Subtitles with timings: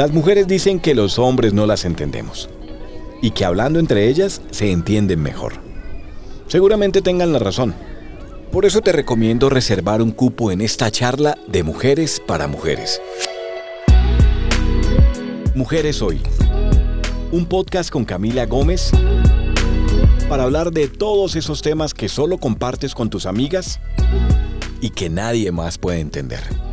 [0.00, 2.48] Las mujeres dicen que los hombres no las entendemos
[3.20, 5.52] y que hablando entre ellas se entienden mejor.
[6.46, 7.74] Seguramente tengan la razón.
[8.50, 12.98] Por eso te recomiendo reservar un cupo en esta charla de mujeres para mujeres.
[15.54, 16.22] Mujeres Hoy.
[17.30, 18.92] Un podcast con Camila Gómez
[20.30, 23.80] para hablar de todos esos temas que solo compartes con tus amigas
[24.80, 26.69] y que nadie más puede entender.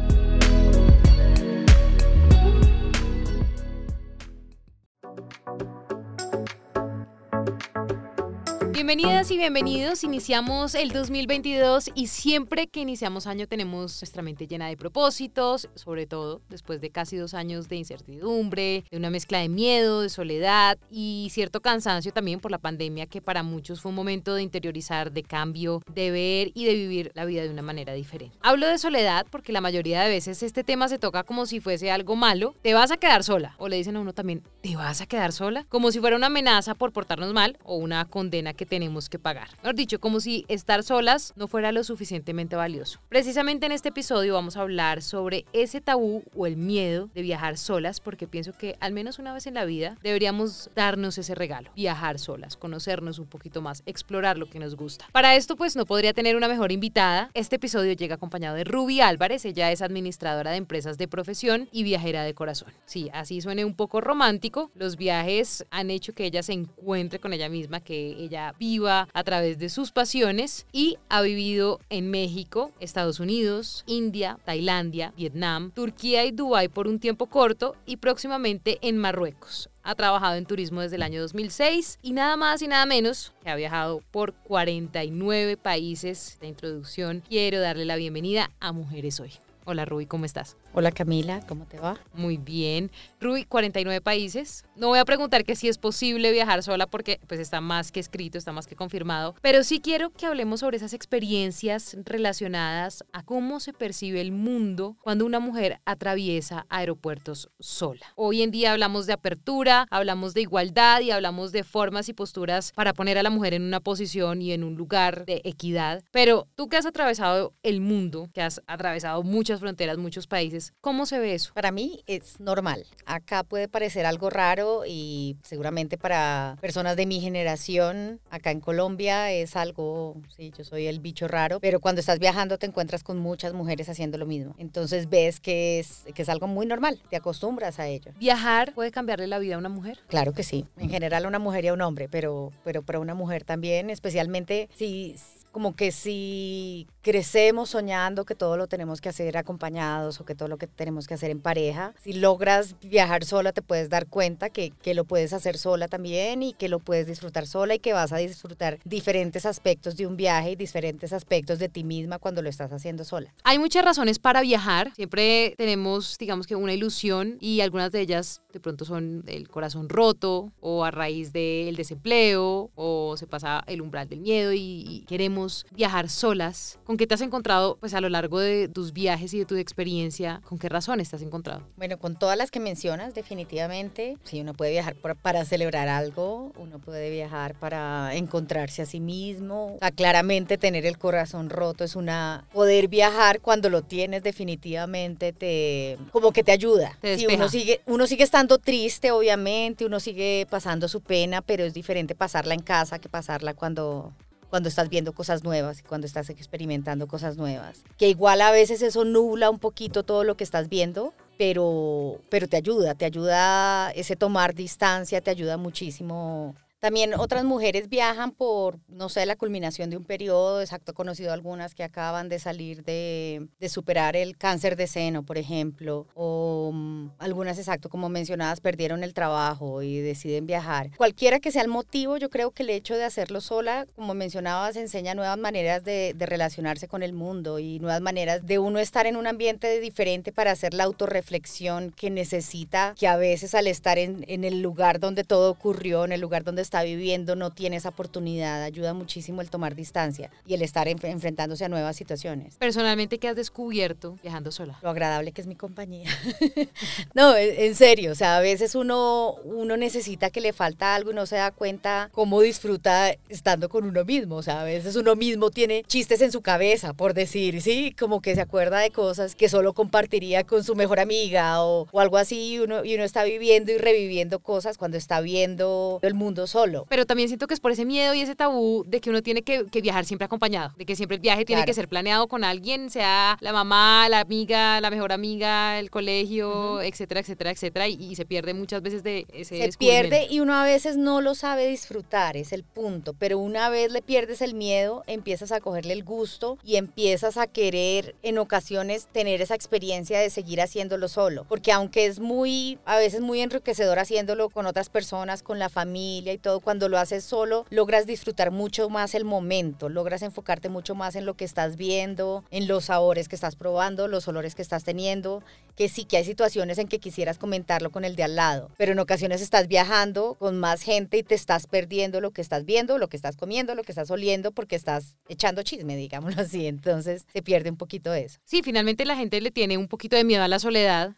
[8.88, 10.06] Bienvenidas y bienvenidos.
[10.06, 16.08] Iniciamos el 2022 y siempre que iniciamos año tenemos nuestra mente llena de propósitos, sobre
[16.08, 20.78] todo después de casi dos años de incertidumbre, de una mezcla de miedo, de soledad
[20.90, 25.12] y cierto cansancio también por la pandemia que para muchos fue un momento de interiorizar,
[25.12, 28.38] de cambio, de ver y de vivir la vida de una manera diferente.
[28.40, 31.92] Hablo de soledad porque la mayoría de veces este tema se toca como si fuese
[31.92, 32.56] algo malo.
[32.62, 33.54] Te vas a quedar sola.
[33.58, 35.66] O le dicen a uno también, ¿te vas a quedar sola?
[35.68, 39.18] Como si fuera una amenaza por portarnos mal o una condena que te tenemos que
[39.18, 39.50] pagar.
[39.64, 43.00] Mejor dicho, como si estar solas no fuera lo suficientemente valioso.
[43.10, 47.58] Precisamente en este episodio vamos a hablar sobre ese tabú o el miedo de viajar
[47.58, 51.72] solas, porque pienso que al menos una vez en la vida deberíamos darnos ese regalo,
[51.76, 55.08] viajar solas, conocernos un poquito más, explorar lo que nos gusta.
[55.12, 57.32] Para esto pues no podría tener una mejor invitada.
[57.34, 61.82] Este episodio llega acompañado de Ruby Álvarez, ella es administradora de empresas de profesión y
[61.82, 62.72] viajera de corazón.
[62.86, 67.34] Sí, así suene un poco romántico, los viajes han hecho que ella se encuentre con
[67.34, 72.72] ella misma, que ella viva a través de sus pasiones y ha vivido en México,
[72.82, 78.98] Estados Unidos, India, Tailandia, Vietnam, Turquía y Dubái por un tiempo corto y próximamente en
[78.98, 79.70] Marruecos.
[79.84, 83.50] Ha trabajado en turismo desde el año 2006 y nada más y nada menos que
[83.50, 86.38] ha viajado por 49 países.
[86.42, 89.32] De introducción, quiero darle la bienvenida a Mujeres Hoy.
[89.64, 90.58] Hola Ruby, ¿cómo estás?
[90.80, 91.98] Hola Camila, ¿cómo te va?
[92.14, 92.92] Muy bien.
[93.20, 94.64] Ruby, 49 países.
[94.76, 98.00] No voy a preguntar que si es posible viajar sola porque pues está más que
[98.00, 103.24] escrito, está más que confirmado, pero sí quiero que hablemos sobre esas experiencias relacionadas a
[103.24, 108.14] cómo se percibe el mundo cuando una mujer atraviesa aeropuertos sola.
[108.16, 112.72] Hoy en día hablamos de apertura, hablamos de igualdad y hablamos de formas y posturas
[112.74, 116.48] para poner a la mujer en una posición y en un lugar de equidad, pero
[116.54, 121.20] tú que has atravesado el mundo, que has atravesado muchas fronteras, muchos países, ¿cómo se
[121.20, 121.54] ve eso?
[121.54, 122.86] Para mí es normal.
[123.06, 129.32] Acá puede parecer algo raro y seguramente para personas de mi generación, acá en Colombia
[129.32, 133.18] es algo, sí, yo soy el bicho raro, pero cuando estás viajando te encuentras con
[133.20, 134.56] muchas mujeres haciendo lo mismo.
[134.58, 138.12] Entonces ves que es, que es algo muy normal, te acostumbras a ello.
[138.18, 140.00] ¿Viajar puede cambiarle la vida a una mujer?
[140.08, 143.00] Claro que sí, en general a una mujer y a un hombre, pero, pero para
[143.00, 145.16] una mujer también, especialmente si
[145.58, 150.48] como que si crecemos soñando que todo lo tenemos que hacer acompañados o que todo
[150.50, 154.52] lo que tenemos que hacer en pareja, si logras viajar sola te puedes dar cuenta
[154.52, 157.92] que, que lo puedes hacer sola también y que lo puedes disfrutar sola y que
[157.92, 162.44] vas a disfrutar diferentes aspectos de un viaje y diferentes aspectos de ti misma cuando
[162.44, 163.34] lo estás haciendo sola.
[163.44, 168.44] Hay muchas razones para viajar, siempre tenemos digamos que una ilusión y algunas de ellas
[168.54, 173.82] de pronto son el corazón roto o a raíz del desempleo o se pasa el
[173.82, 176.80] umbral del miedo y queremos viajar solas.
[176.86, 179.56] ¿Con qué te has encontrado pues a lo largo de tus viajes y de tu
[179.56, 180.42] experiencia?
[180.48, 181.62] ¿Con qué razones te has encontrado?
[181.78, 184.18] Bueno, con todas las que mencionas, definitivamente.
[184.24, 189.76] Si uno puede viajar para celebrar algo, uno puede viajar para encontrarse a sí mismo.
[189.76, 192.46] O sea, claramente tener el corazón roto es una...
[192.54, 195.98] Poder viajar cuando lo tienes definitivamente te...
[196.12, 196.98] como que te ayuda.
[197.02, 201.64] Te si uno sigue, uno sigue estando triste, obviamente, uno sigue pasando su pena, pero
[201.64, 204.14] es diferente pasarla en casa que pasarla cuando
[204.50, 207.84] cuando estás viendo cosas nuevas y cuando estás experimentando cosas nuevas.
[207.98, 212.48] Que igual a veces eso nubla un poquito todo lo que estás viendo, pero, pero
[212.48, 218.80] te ayuda, te ayuda ese tomar distancia, te ayuda muchísimo también otras mujeres viajan por,
[218.88, 222.84] no sé, la culminación de un periodo, exacto, he conocido algunas que acaban de salir
[222.84, 228.62] de, de superar el cáncer de seno, por ejemplo, o um, algunas, exacto, como mencionadas,
[228.62, 230.92] perdieron el trabajo y deciden viajar.
[230.98, 234.76] Cualquiera que sea el motivo, yo creo que el hecho de hacerlo sola, como mencionabas,
[234.76, 239.08] enseña nuevas maneras de, de relacionarse con el mundo y nuevas maneras de uno estar
[239.08, 243.98] en un ambiente diferente para hacer la autorreflexión que necesita, que a veces al estar
[243.98, 247.78] en, en el lugar donde todo ocurrió, en el lugar donde está viviendo no tiene
[247.78, 248.62] esa oportunidad.
[248.64, 252.56] Ayuda muchísimo el tomar distancia y el estar enf- enfrentándose a nuevas situaciones.
[252.58, 254.78] Personalmente, ¿qué has descubierto viajando sola?
[254.82, 256.10] Lo agradable que es mi compañía.
[257.14, 261.12] no, en en serio, o sea, a veces uno, uno necesita que le falta algo
[261.12, 264.36] y no se da cuenta cómo disfruta estando con uno mismo.
[264.36, 267.96] O sea, a veces uno mismo tiene chistes en su cabeza, por decir, ¿sí?
[267.98, 272.00] Como que se acuerda de cosas que solo compartiría con su mejor amiga o, o
[272.00, 276.14] algo así y uno, y uno está viviendo y reviviendo cosas cuando está viendo el
[276.14, 276.57] mundo solo.
[276.90, 279.42] Pero también siento que es por ese miedo y ese tabú de que uno tiene
[279.42, 281.68] que, que viajar siempre acompañado, de que siempre el viaje tiene Claro.
[281.68, 286.82] que ser planeado con alguien, sea la mamá, la amiga, la mejor amiga, el colegio,
[286.82, 290.54] etcétera, etcétera, etcétera, y, y se pierde muchas veces de ese se pierde y uno
[290.56, 293.14] a veces no lo sabe disfrutar, es el punto.
[293.18, 297.48] Pero una vez le pierdes el miedo, empiezas a cogerle el gusto y empiezas a
[297.48, 301.46] querer en ocasiones tener esa experiencia de seguir haciéndolo solo.
[301.48, 306.34] Porque aunque es muy, a veces muy enriquecedor haciéndolo con otras personas, con la familia
[306.34, 310.96] y todo, cuando lo haces solo, logras disfrutar mucho más el momento, logras enfocarte mucho
[310.96, 314.62] más en lo que estás viendo, en los sabores que estás probando, los olores que
[314.62, 315.44] estás teniendo,
[315.76, 318.94] que sí que hay situaciones en que quisieras comentarlo con el de al lado, pero
[318.94, 322.98] en ocasiones estás viajando con más gente y te estás perdiendo lo que estás viendo,
[322.98, 326.66] lo que estás comiendo, lo que estás oliendo, porque estás echando chisme, digámoslo así.
[326.68, 328.40] Entonces se pierde un poquito de eso.
[328.44, 331.16] Sí, finalmente la gente le tiene un poquito de miedo a la soledad,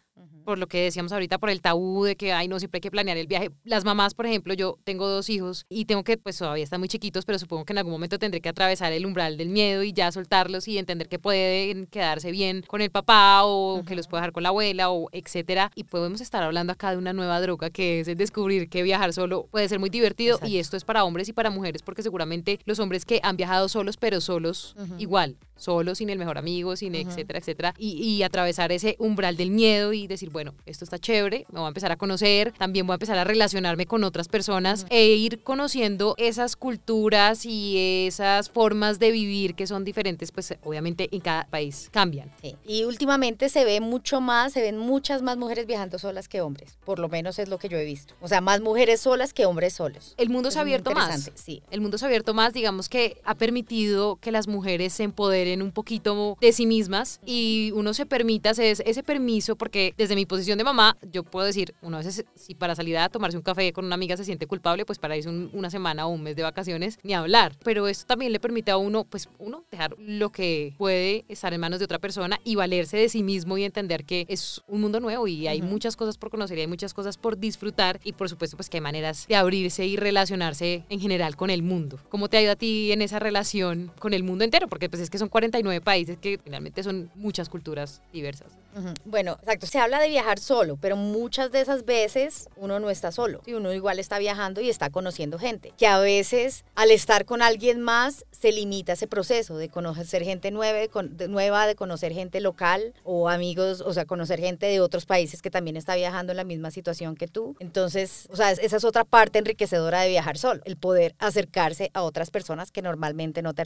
[0.50, 2.90] por lo que decíamos ahorita, por el tabú de que, ay, no, siempre hay que
[2.90, 3.50] planear el viaje.
[3.62, 6.88] Las mamás, por ejemplo, yo tengo dos hijos y tengo que, pues todavía están muy
[6.88, 9.92] chiquitos, pero supongo que en algún momento tendré que atravesar el umbral del miedo y
[9.92, 14.22] ya soltarlos y entender que pueden quedarse bien con el papá o que los puede
[14.22, 15.70] dejar con la abuela o etcétera.
[15.76, 19.12] Y podemos estar hablando acá de una nueva droga que es el descubrir que viajar
[19.12, 20.58] solo puede ser muy divertido y Exacto.
[20.58, 23.96] esto es para hombres y para mujeres porque seguramente los hombres que han viajado solos,
[23.96, 28.96] pero solos igual, solos, sin el mejor amigo, sin etcétera, etcétera, y, y atravesar ese
[28.98, 32.52] umbral del miedo y decir, bueno, esto está chévere, me voy a empezar a conocer,
[32.52, 38.06] también voy a empezar a relacionarme con otras personas e ir conociendo esas culturas y
[38.06, 42.30] esas formas de vivir que son diferentes, pues obviamente en cada país cambian.
[42.42, 42.56] Sí.
[42.66, 46.78] Y últimamente se ve mucho más, se ven muchas más mujeres viajando solas que hombres,
[46.84, 48.14] por lo menos es lo que yo he visto.
[48.20, 50.14] O sea, más mujeres solas que hombres solos.
[50.16, 51.30] El mundo Es se ha abierto más.
[51.34, 51.62] Sí.
[51.70, 55.62] El mundo se ha abierto más, digamos que ha permitido que las mujeres se empoderen
[55.62, 60.19] un poquito de sí mismas y uno se permita ese, ese permiso, porque desde mi
[60.26, 63.42] posición de mamá, yo puedo decir, uno a veces, si para salir a tomarse un
[63.42, 66.22] café con una amiga se siente culpable, pues para irse un- una semana o un
[66.22, 67.56] mes de vacaciones, ni hablar.
[67.64, 71.60] Pero esto también le permite a uno, pues uno, dejar lo que puede estar en
[71.60, 75.00] manos de otra persona y valerse de sí mismo y entender que es un mundo
[75.00, 75.68] nuevo y hay Ujú.
[75.68, 78.76] muchas cosas por conocer y hay muchas cosas por disfrutar y por supuesto pues que
[78.78, 81.98] hay maneras de abrirse y relacionarse en general con el mundo.
[82.08, 84.68] ¿Cómo te ha ido a ti en esa relación con el mundo entero?
[84.68, 88.52] Porque pues es que son 49 países que finalmente son muchas culturas diversas.
[88.76, 88.92] Ujú.
[89.04, 89.66] Bueno, exacto.
[89.66, 93.40] Se habla de viajar solo, pero muchas de esas veces uno no está solo.
[93.46, 95.72] Sí, uno igual está viajando y está conociendo gente.
[95.78, 100.50] Que a veces al estar con alguien más se limita ese proceso de conocer gente
[100.50, 105.06] nueva, de, nueva, de conocer gente local o amigos, o sea, conocer gente de otros
[105.06, 107.56] países que también está viajando en la misma situación que tú.
[107.60, 111.90] Entonces, o sea, es- esa es otra parte enriquecedora de viajar solo, el poder acercarse
[111.94, 113.62] a otras personas que normalmente no te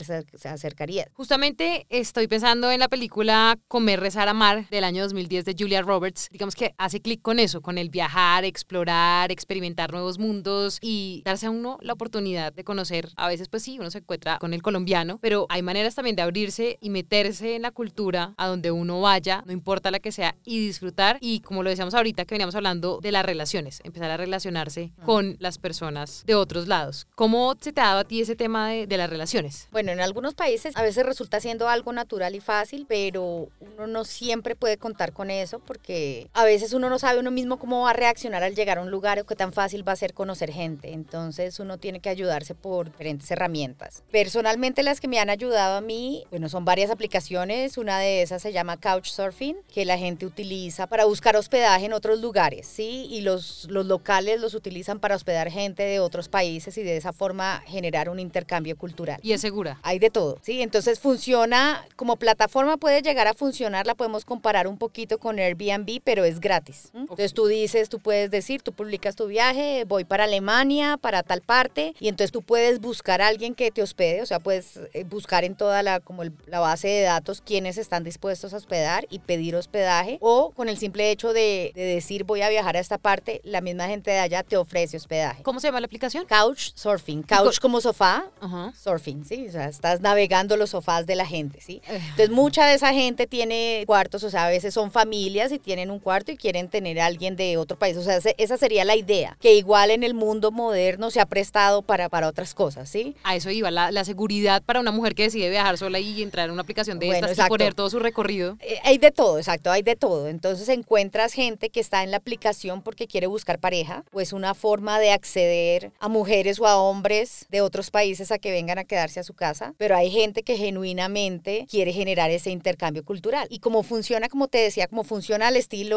[0.49, 1.07] acercarías.
[1.13, 6.27] Justamente estoy pensando en la película Comer, Rezar, Amar del año 2010 de Julia Roberts.
[6.35, 11.45] Digamos que hace clic con eso, con el viajar, explorar, experimentar nuevos mundos y darse
[11.45, 13.07] a uno la oportunidad de conocer.
[13.15, 16.23] A veces, pues sí, uno se encuentra con el colombiano, pero hay maneras también de
[16.23, 20.35] abrirse y meterse en la cultura a donde uno vaya, no importa la que sea,
[20.43, 21.19] y disfrutar.
[21.21, 25.37] Y como lo decíamos ahorita, que veníamos hablando de las relaciones, empezar a relacionarse con
[25.39, 27.07] las personas de otros lados.
[27.15, 29.69] ¿Cómo se te ha dado a ti ese tema de, de las relaciones?
[29.71, 34.03] Bueno, en algunos países a veces resulta siendo algo natural y fácil, pero uno no
[34.03, 37.91] siempre puede contar con eso porque a veces uno no sabe uno mismo cómo va
[37.91, 40.51] a reaccionar al llegar a un lugar o qué tan fácil va a ser conocer
[40.51, 40.93] gente.
[40.93, 44.03] Entonces uno tiene que ayudarse por diferentes herramientas.
[44.11, 47.77] Personalmente las que me han ayudado a mí, bueno, son varias aplicaciones.
[47.77, 52.19] Una de esas se llama Couchsurfing, que la gente utiliza para buscar hospedaje en otros
[52.21, 53.07] lugares, ¿sí?
[53.09, 57.13] Y los, los locales los utilizan para hospedar gente de otros países y de esa
[57.13, 59.19] forma generar un intercambio cultural.
[59.21, 59.79] Y es segura.
[59.83, 60.61] Hay de todo, ¿sí?
[60.61, 66.01] Entonces funciona, como plataforma puede llegar a funcionar, la podemos comparar un poquito con Airbnb,
[66.03, 66.89] pero es gratis.
[66.93, 67.01] ¿m?
[67.01, 71.41] Entonces tú dices, tú puedes decir, tú publicas tu viaje, voy para Alemania, para tal
[71.41, 75.03] parte, y entonces tú puedes buscar a alguien que te hospede, o sea, puedes eh,
[75.03, 79.07] buscar en toda la, como el- la base de datos quiénes están dispuestos a hospedar
[79.09, 82.79] y pedir hospedaje, o con el simple hecho de, de decir voy a viajar a
[82.79, 85.43] esta parte, la misma gente de allá te ofrece hospedaje.
[85.43, 86.25] ¿Cómo se llama la aplicación?
[86.25, 88.71] Couch surfing, couch como sofá, Ajá.
[88.79, 89.47] surfing, ¿sí?
[89.47, 91.81] O sea, estás navegando los sofás de la gente, ¿sí?
[91.87, 95.89] Entonces, mucha de esa gente tiene cuartos, o sea, a veces son familias y tienen
[95.91, 97.97] un cuarto y quieren tener a alguien de otro país.
[97.97, 101.81] O sea, esa sería la idea, que igual en el mundo moderno se ha prestado
[101.81, 103.15] para, para otras cosas, ¿sí?
[103.23, 106.51] A eso iba, la, seguridad para una mujer que decide viajar sola y entrar en
[106.51, 108.55] una aplicación de estas y poner todo su recorrido.
[108.59, 110.27] Eh, hay de todo, exacto, hay de todo.
[110.27, 114.53] Entonces encuentras gente que está en la aplicación porque quiere buscar pareja, o es una
[114.53, 118.83] forma de acceder a mujeres o a hombres de otros países a que vengan a
[118.83, 123.47] quedarse a su casa, pero hay gente que genuinamente quiere generar ese intercambio cultural.
[123.49, 125.94] Y como funciona, como te decía, como funciona al estilo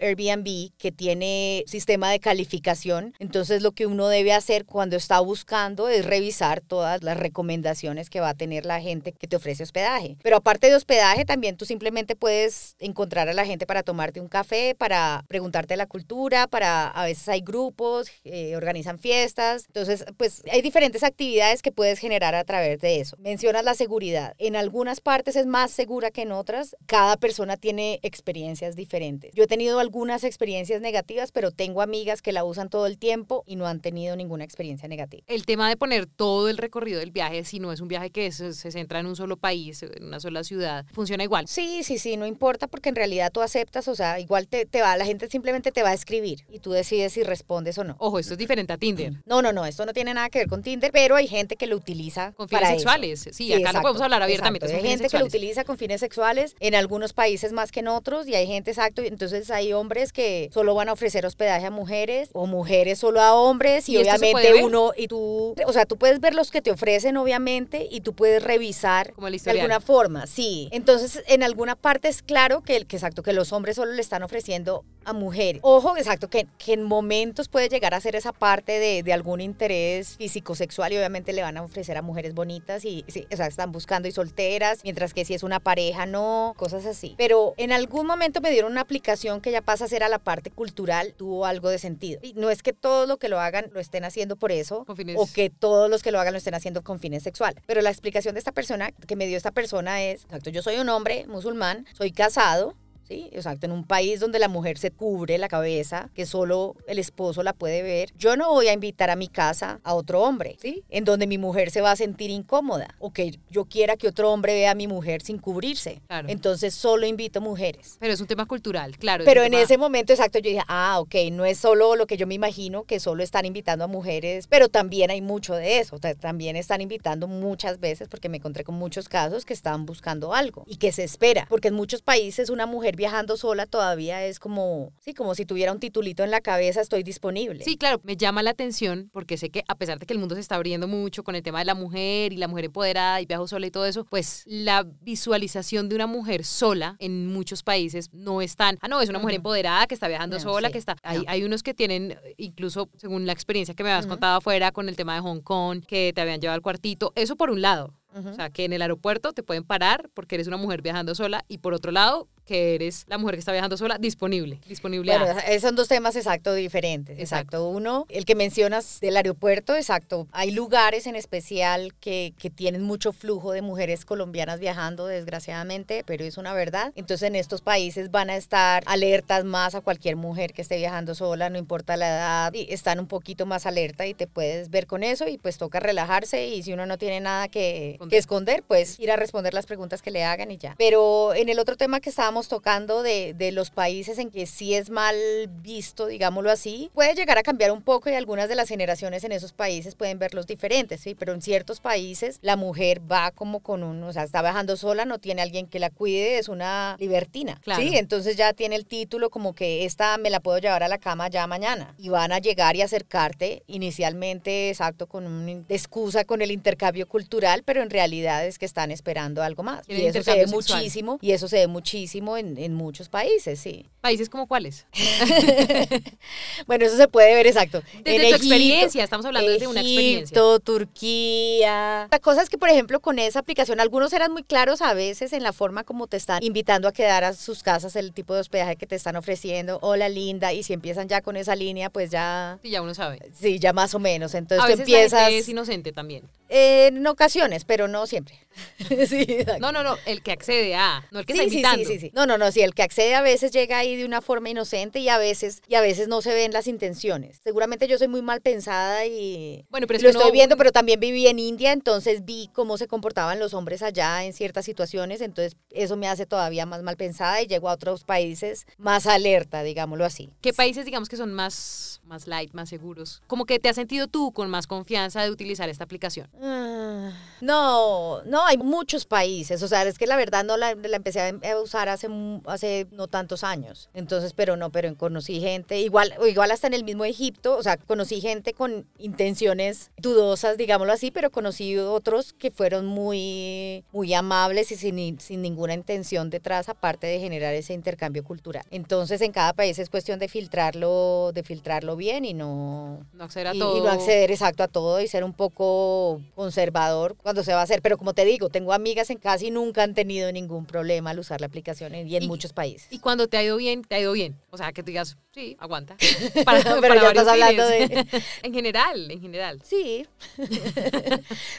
[0.00, 5.88] Airbnb, que tiene sistema de calificación, entonces lo que uno debe hacer cuando está buscando
[5.88, 10.16] es revisar todas las recomendaciones que va a tener la gente que te ofrece hospedaje.
[10.22, 14.28] Pero aparte de hospedaje, también tú simplemente puedes encontrar a la gente para tomarte un
[14.28, 19.64] café, para preguntarte la cultura, para a veces hay grupos, eh, organizan fiestas.
[19.66, 23.16] Entonces, pues hay diferentes actividades que puedes generar a través de eso.
[23.18, 24.34] Mencionas la seguridad.
[24.38, 26.76] En algunas partes es más segura que en otras.
[26.86, 29.33] Cada persona tiene experiencias diferentes.
[29.34, 33.42] Yo he tenido algunas experiencias negativas, pero tengo amigas que la usan todo el tiempo
[33.46, 35.24] y no han tenido ninguna experiencia negativa.
[35.26, 38.30] El tema de poner todo el recorrido del viaje, si no es un viaje que
[38.30, 41.48] se, se centra en un solo país, en una sola ciudad, funciona igual.
[41.48, 44.80] Sí, sí, sí, no importa porque en realidad tú aceptas, o sea, igual te, te
[44.80, 47.96] va, la gente simplemente te va a escribir y tú decides si respondes o no.
[47.98, 49.14] Ojo, esto es diferente a Tinder.
[49.26, 51.66] No, no, no, esto no tiene nada que ver con Tinder, pero hay gente que
[51.66, 53.28] lo utiliza con fines sexuales.
[53.32, 54.72] Sí, acá no podemos hablar abiertamente.
[54.72, 58.28] Hay gente que lo utiliza con fines sexuales en algunos países más que en otros
[58.28, 62.30] y hay gente exacto, entonces hay hombres que solo van a ofrecer hospedaje a mujeres
[62.32, 66.34] o mujeres solo a hombres y, obviamente uno y tú, o sea, tú puedes ver
[66.34, 70.68] los que te ofrecen obviamente y tú puedes revisar de alguna forma, sí.
[70.72, 74.00] Entonces, en alguna parte es claro que el que exacto que los hombres solo le
[74.02, 75.60] están ofreciendo a mujeres.
[75.62, 79.40] Ojo, exacto, que, que en momentos puede llegar a ser esa parte de, de, algún
[79.40, 83.72] interés físico-sexual y obviamente le van a ofrecer a mujeres bonitas y, o sea, están
[83.72, 87.14] buscando y solteras, mientras que si es una pareja, no, cosas así.
[87.16, 90.18] Pero en algún momento me dieron una aplicación que ya pasa a ser a la
[90.18, 92.20] parte cultural, tuvo algo de sentido.
[92.22, 94.84] Y no es que todos lo que lo hagan lo estén haciendo por eso,
[95.16, 97.62] o que todos los que lo hagan lo estén haciendo con fines sexuales.
[97.66, 100.76] Pero la explicación de esta persona, que me dio esta persona es, exacto, yo soy
[100.76, 102.74] un hombre musulmán, soy casado,
[103.08, 103.28] ¿sí?
[103.32, 107.42] Exacto, en un país donde la mujer se cubre la cabeza, que solo el esposo
[107.42, 110.82] la puede ver, yo no voy a invitar a mi casa a otro hombre, ¿sí?
[110.90, 114.32] En donde mi mujer se va a sentir incómoda o que yo quiera que otro
[114.32, 116.02] hombre vea a mi mujer sin cubrirse.
[116.26, 117.96] Entonces solo invito mujeres.
[118.00, 119.24] Pero es un tema cultural, claro.
[119.24, 122.26] Pero en ese momento exacto yo dije, ah, ok, no es solo lo que yo
[122.26, 125.98] me imagino que solo están invitando a mujeres, pero también hay mucho de eso.
[125.98, 130.64] también están invitando muchas veces, porque me encontré con muchos casos que estaban buscando algo
[130.66, 134.92] y que se espera, porque en muchos países una mujer viajando sola todavía es como,
[135.00, 137.64] sí, como si tuviera un titulito en la cabeza, estoy disponible.
[137.64, 140.34] Sí, claro, me llama la atención porque sé que a pesar de que el mundo
[140.34, 143.26] se está abriendo mucho con el tema de la mujer y la mujer empoderada y
[143.26, 148.10] viajo sola y todo eso, pues la visualización de una mujer sola en muchos países
[148.12, 150.96] no es tan, ah, no, es una mujer empoderada que está viajando sola, que está,
[151.02, 154.88] hay, hay unos que tienen, incluso según la experiencia que me habías contado afuera con
[154.88, 157.94] el tema de Hong Kong, que te habían llevado al cuartito, eso por un lado.
[158.14, 161.44] O sea, que en el aeropuerto te pueden parar porque eres una mujer viajando sola
[161.48, 164.60] y por otro lado, que eres la mujer que está viajando sola, disponible.
[164.68, 167.18] disponible bueno, esos son dos temas exacto diferentes.
[167.18, 167.68] Exacto.
[167.68, 170.26] Uno, el que mencionas del aeropuerto, exacto.
[170.32, 176.24] Hay lugares en especial que, que tienen mucho flujo de mujeres colombianas viajando, desgraciadamente, pero
[176.24, 176.92] es una verdad.
[176.96, 181.14] Entonces en estos países van a estar alertas más a cualquier mujer que esté viajando
[181.14, 184.86] sola, no importa la edad, y están un poquito más alerta y te puedes ver
[184.86, 188.62] con eso y pues toca relajarse y si uno no tiene nada que, que esconder,
[188.66, 190.74] pues ir a responder las preguntas que le hagan y ya.
[190.78, 194.74] Pero en el otro tema que estábamos tocando de, de, los países en que sí
[194.74, 195.16] es mal
[195.62, 199.32] visto, digámoslo así, puede llegar a cambiar un poco y algunas de las generaciones en
[199.32, 201.14] esos países pueden verlos diferentes, ¿sí?
[201.14, 205.04] Pero en ciertos países la mujer va como con un, o sea, está viajando sola,
[205.04, 207.96] no tiene alguien que la cuide, es una libertina, ¿sí?
[207.96, 211.28] Entonces ya tiene el título como que esta me la puedo llevar a la cama
[211.28, 216.50] ya mañana y van a llegar y acercarte inicialmente, exacto, con una excusa con el
[216.50, 219.88] intercambio cultural, pero en realidad es que están esperando algo más.
[219.88, 223.86] Y eso se ve muchísimo, y eso se ve muchísimo en, muchos países, sí.
[224.00, 224.86] ¿Países como cuáles?
[226.66, 227.82] bueno, eso se puede ver exacto.
[228.02, 230.38] Desde tu experiencia, estamos hablando de una experiencia.
[230.62, 232.08] Turquía.
[232.10, 235.32] La cosa es que, por ejemplo, con esa aplicación, algunos eran muy claros a veces
[235.32, 238.40] en la forma como te están invitando a quedar a sus casas, el tipo de
[238.40, 239.78] hospedaje que te están ofreciendo.
[239.82, 240.52] Hola, linda.
[240.52, 242.58] Y si empiezan ya con esa línea, pues ya.
[242.62, 243.20] Sí, ya uno sabe.
[243.34, 244.34] Sí, ya más o menos.
[244.34, 245.30] Entonces a veces empiezas.
[245.30, 246.24] es inocente también.
[246.48, 248.43] en ocasiones, pero no siempre.
[249.08, 249.60] sí, exacto.
[249.60, 251.84] No, no, no, el que accede a, no el que sí, está invitando.
[251.84, 252.10] sí, sí, sí.
[252.14, 254.98] No, no, no, sí, el que accede a veces llega ahí de una forma inocente
[255.00, 257.40] y a veces y a veces no se ven las intenciones.
[257.42, 261.26] Seguramente yo soy muy mal pensada y Bueno, pero lo estoy viendo, pero también viví
[261.26, 265.96] en India, entonces vi cómo se comportaban los hombres allá en ciertas situaciones, entonces eso
[265.96, 270.30] me hace todavía más mal pensada y llego a otros países más alerta, digámoslo así.
[270.40, 273.22] ¿Qué países, digamos, que son más, más light, más seguros?
[273.26, 276.28] Como que te has sentido tú con más confianza de utilizar esta aplicación.
[276.42, 280.96] Ah, No, no, hay muchos países, o sea, es que la verdad no la, la
[280.96, 286.14] empecé a a usar hace, no tantos años, entonces, pero no, pero conocí gente, igual,
[286.28, 291.10] igual hasta en el mismo Egipto, o sea, conocí gente con intenciones dudosas, digámoslo así,
[291.10, 296.68] pero conocí otros que fueron muy, muy amables y sin, ni- sin ninguna intención detrás,
[296.68, 298.64] aparte de generar ese intercambio cultural.
[298.70, 303.48] Entonces, en cada país es cuestión de filtrarlo, de filtrarlo bien y no, No acceder
[303.48, 303.76] a y, todo.
[303.78, 307.64] y no acceder exacto a todo y ser un poco conservador cuando se va a
[307.64, 307.80] hacer.
[307.82, 311.18] Pero como te digo, tengo amigas en casa y nunca han tenido ningún problema al
[311.18, 312.86] usar la aplicación en- y en Y- muchos países.
[312.90, 314.36] Y cuando te ha ido bien, te ha ido bien.
[314.50, 315.96] O sea, que tú digas, sí, aguanta.
[316.44, 317.88] Para, Pero para ya estás hablando fines.
[317.88, 319.62] de- en general, en general.
[319.64, 320.06] Sí.